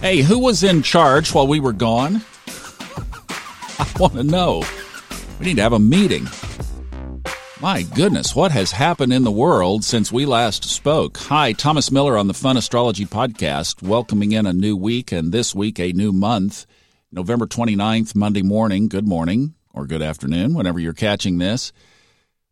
[0.00, 2.22] Hey, who was in charge while we were gone?
[3.78, 4.64] I want to know.
[5.38, 6.26] We need to have a meeting.
[7.60, 11.18] My goodness, what has happened in the world since we last spoke?
[11.18, 15.54] Hi, Thomas Miller on the Fun Astrology Podcast, welcoming in a new week and this
[15.54, 16.64] week a new month.
[17.12, 18.88] November 29th, Monday morning.
[18.88, 21.74] Good morning or good afternoon, whenever you're catching this.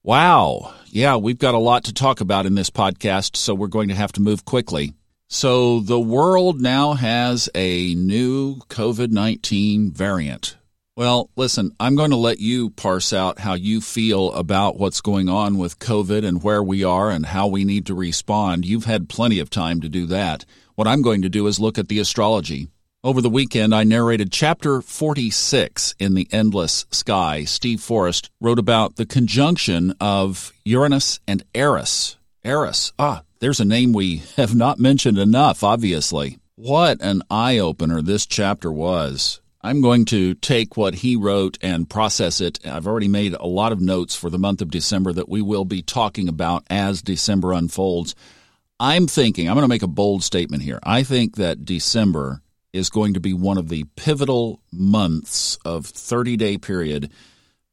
[0.03, 0.75] Wow.
[0.89, 3.95] Yeah, we've got a lot to talk about in this podcast, so we're going to
[3.95, 4.93] have to move quickly.
[5.31, 10.57] So, the world now has a new COVID 19 variant.
[10.97, 15.29] Well, listen, I'm going to let you parse out how you feel about what's going
[15.29, 18.65] on with COVID and where we are and how we need to respond.
[18.65, 20.47] You've had plenty of time to do that.
[20.77, 22.69] What I'm going to do is look at the astrology.
[23.05, 27.45] Over the weekend, I narrated chapter 46 in The Endless Sky.
[27.45, 32.18] Steve Forrest wrote about the conjunction of Uranus and Eris.
[32.45, 36.39] Eris, ah, there's a name we have not mentioned enough, obviously.
[36.55, 39.41] What an eye opener this chapter was.
[39.61, 42.65] I'm going to take what he wrote and process it.
[42.65, 45.65] I've already made a lot of notes for the month of December that we will
[45.65, 48.15] be talking about as December unfolds.
[48.79, 50.79] I'm thinking, I'm going to make a bold statement here.
[50.85, 56.37] I think that December is going to be one of the pivotal months of 30
[56.37, 57.11] day period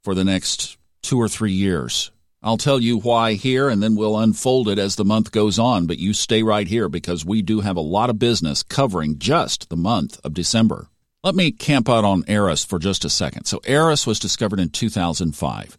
[0.04, 2.12] for the next two or three years.
[2.46, 5.88] I'll tell you why here and then we'll unfold it as the month goes on,
[5.88, 9.68] but you stay right here because we do have a lot of business covering just
[9.70, 10.88] the month of December.
[11.24, 13.46] Let me camp out on Eris for just a second.
[13.46, 15.76] So, Eris was discovered in 2005.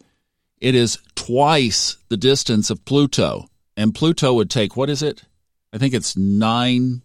[0.59, 3.47] It is twice the distance of Pluto.
[3.77, 5.23] And Pluto would take, what is it?
[5.73, 7.03] I think it's nine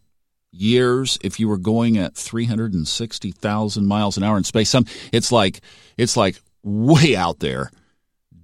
[0.51, 4.71] years if you were going at 360,000 miles an hour in space.
[4.71, 5.61] Some, it's like,
[5.97, 7.69] it's like way out there.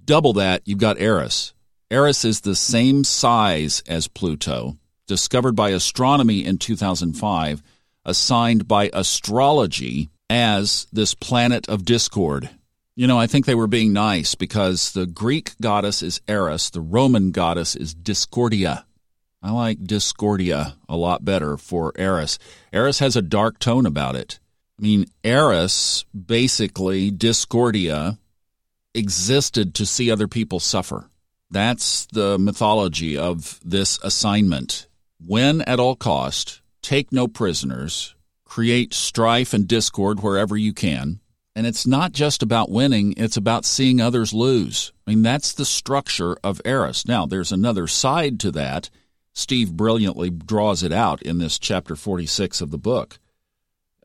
[0.08, 1.52] Double that, you've got Eris.
[1.90, 7.62] Eris is the same size as Pluto, discovered by astronomy in 2005
[8.06, 12.48] assigned by astrology as this planet of discord.
[12.96, 16.80] You know, I think they were being nice because the Greek goddess is Eris, the
[16.80, 18.86] Roman goddess is Discordia.
[19.42, 22.38] I like Discordia a lot better for Eris.
[22.72, 24.40] Eris has a dark tone about it.
[24.78, 28.18] I mean, Eris, basically, Discordia,
[28.94, 31.08] existed to see other people suffer.
[31.50, 34.86] That's the mythology of this assignment.
[35.20, 41.20] Win at all cost, take no prisoners, create strife and discord wherever you can.
[41.54, 44.92] And it's not just about winning, it's about seeing others lose.
[45.06, 47.06] I mean, that's the structure of Eris.
[47.06, 48.90] Now, there's another side to that.
[49.32, 53.18] Steve brilliantly draws it out in this chapter 46 of the book.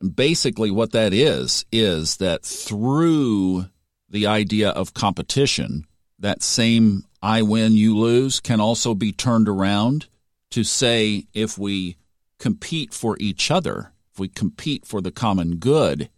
[0.00, 3.66] And basically, what that is, is that through
[4.14, 5.84] the idea of competition,
[6.20, 10.06] that same I win, you lose can also be turned around
[10.52, 11.96] to say if we
[12.38, 16.10] compete for each other, if we compete for the common good,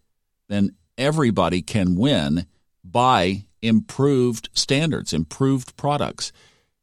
[0.46, 2.44] then everybody can win
[2.84, 6.32] by improved standards, improved products.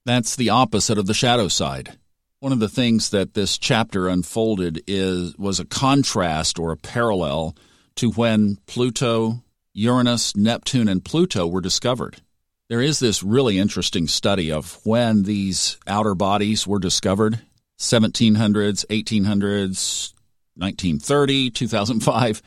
[0.05, 1.99] That's the opposite of the shadow side.
[2.39, 7.55] One of the things that this chapter unfolded is was a contrast or a parallel
[7.97, 9.42] to when Pluto,
[9.75, 12.21] Uranus, Neptune and Pluto were discovered.
[12.69, 17.39] There is this really interesting study of when these outer bodies were discovered
[17.79, 20.13] 1700s, 1800s,
[20.55, 22.41] 1930, 2005,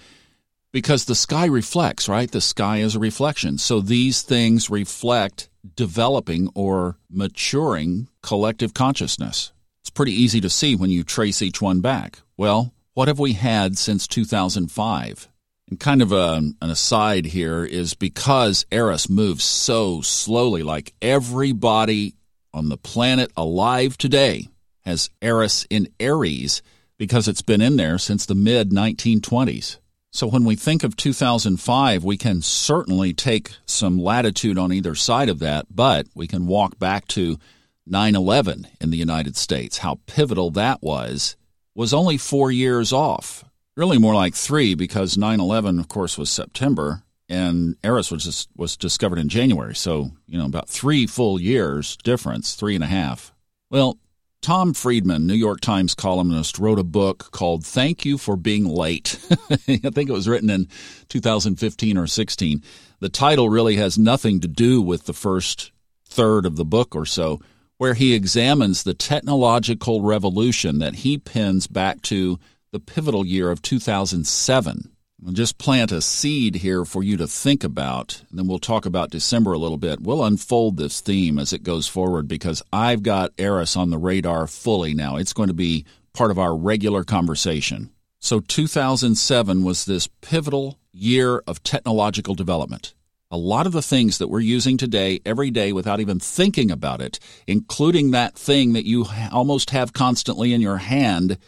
[0.72, 2.30] because the sky reflects, right?
[2.30, 3.58] The sky is a reflection.
[3.58, 9.52] So these things reflect developing or maturing collective consciousness.
[9.80, 12.20] It's pretty easy to see when you trace each one back.
[12.36, 15.28] Well, what have we had since 2005?
[15.68, 22.14] And kind of a, an aside here is because Eris moves so slowly, like everybody
[22.54, 24.48] on the planet alive today
[24.84, 26.62] has Eris in Aries
[26.98, 29.78] because it's been in there since the mid 1920s.
[30.12, 35.28] So when we think of 2005, we can certainly take some latitude on either side
[35.28, 37.38] of that, but we can walk back to
[37.86, 39.78] 9 11 in the United States.
[39.78, 41.36] How pivotal that was,
[41.74, 43.44] was only four years off.
[43.76, 48.48] Really more like three because 9 11, of course, was September and Eris was, just,
[48.56, 49.74] was discovered in January.
[49.74, 53.34] So, you know, about three full years difference, three and a half.
[53.68, 53.98] Well,
[54.40, 59.18] Tom Friedman, New York Times columnist, wrote a book called Thank You for Being Late.
[59.50, 60.68] I think it was written in
[61.08, 62.62] 2015 or 16.
[63.00, 65.72] The title really has nothing to do with the first
[66.04, 67.40] third of the book or so,
[67.78, 72.38] where he examines the technological revolution that he pins back to
[72.72, 74.90] the pivotal year of 2007.
[75.26, 78.84] I'll just plant a seed here for you to think about, and then we'll talk
[78.84, 80.00] about December a little bit.
[80.00, 84.46] We'll unfold this theme as it goes forward because I've got Eris on the radar
[84.46, 85.16] fully now.
[85.16, 87.90] It's going to be part of our regular conversation.
[88.18, 92.94] So 2007 was this pivotal year of technological development.
[93.30, 97.00] A lot of the things that we're using today every day without even thinking about
[97.00, 101.38] it, including that thing that you almost have constantly in your hand,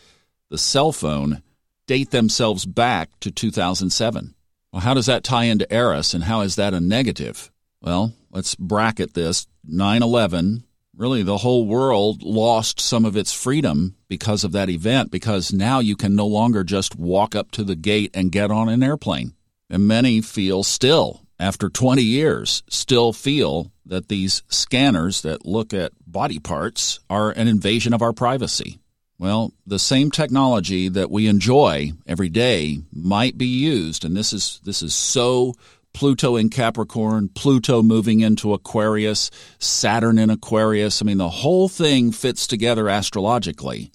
[0.50, 1.42] the cell phone,
[1.86, 4.34] date themselves back to 2007.
[4.72, 7.50] Well, how does that tie into Eris and how is that a negative?
[7.80, 10.64] Well, let's bracket this 9 11.
[10.96, 15.78] Really, the whole world lost some of its freedom because of that event, because now
[15.78, 19.34] you can no longer just walk up to the gate and get on an airplane.
[19.70, 25.92] And many feel still, after 20 years, still feel that these scanners that look at
[26.04, 28.80] body parts are an invasion of our privacy.
[29.18, 34.60] Well, the same technology that we enjoy every day might be used, and this is
[34.64, 35.54] this is so
[35.92, 41.02] Pluto in Capricorn, Pluto moving into Aquarius, Saturn in Aquarius.
[41.02, 43.90] I mean, the whole thing fits together astrologically.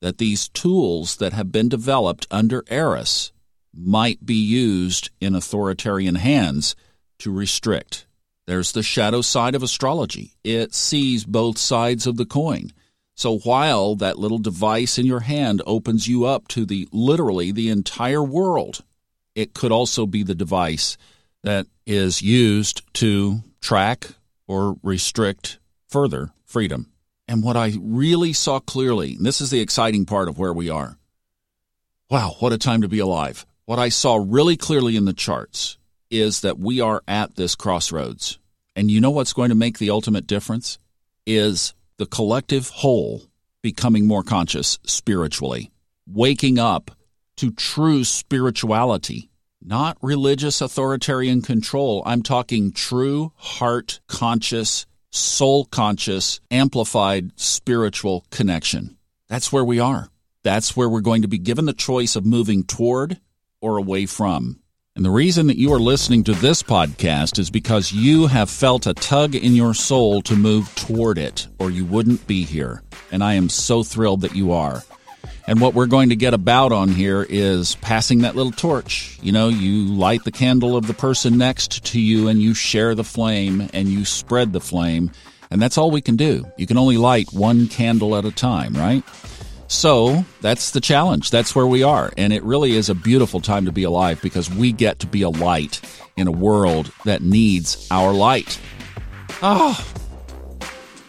[0.00, 3.32] That these tools that have been developed under Eris
[3.72, 6.74] might be used in authoritarian hands
[7.18, 8.06] to restrict.
[8.46, 10.32] There's the shadow side of astrology.
[10.42, 12.72] It sees both sides of the coin.
[13.20, 17.68] So while that little device in your hand opens you up to the literally the
[17.68, 18.82] entire world,
[19.34, 20.96] it could also be the device
[21.42, 24.12] that is used to track
[24.48, 26.90] or restrict further freedom.
[27.28, 30.70] And what I really saw clearly, and this is the exciting part of where we
[30.70, 30.96] are.
[32.08, 33.44] Wow, what a time to be alive.
[33.66, 35.76] What I saw really clearly in the charts
[36.08, 38.38] is that we are at this crossroads.
[38.74, 40.78] And you know what's going to make the ultimate difference?
[41.26, 43.22] Is the collective whole
[43.62, 45.70] becoming more conscious spiritually,
[46.06, 46.90] waking up
[47.36, 49.30] to true spirituality
[49.62, 52.02] not religious authoritarian control.
[52.06, 58.96] I'm talking true heart conscious, soul conscious, amplified spiritual connection.
[59.28, 60.08] That's where we are.
[60.42, 63.20] That's where we're going to be given the choice of moving toward
[63.60, 64.60] or away from.
[64.96, 68.88] And the reason that you are listening to this podcast is because you have felt
[68.88, 72.82] a tug in your soul to move toward it, or you wouldn't be here.
[73.12, 74.82] And I am so thrilled that you are.
[75.46, 79.16] And what we're going to get about on here is passing that little torch.
[79.22, 82.96] You know, you light the candle of the person next to you and you share
[82.96, 85.12] the flame and you spread the flame.
[85.52, 86.50] And that's all we can do.
[86.56, 89.04] You can only light one candle at a time, right?
[89.70, 91.30] So that's the challenge.
[91.30, 92.12] That's where we are.
[92.18, 95.22] And it really is a beautiful time to be alive because we get to be
[95.22, 95.80] a light
[96.16, 98.58] in a world that needs our light.
[99.42, 99.78] Oh,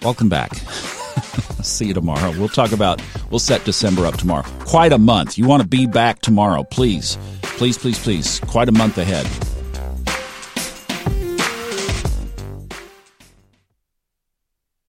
[0.04, 0.54] welcome back.
[1.64, 2.30] See you tomorrow.
[2.38, 4.48] We'll talk about, we'll set December up tomorrow.
[4.60, 5.40] Quite a month.
[5.40, 7.18] You want to be back tomorrow, please.
[7.42, 8.40] Please, please, please.
[8.42, 9.26] Quite a month ahead.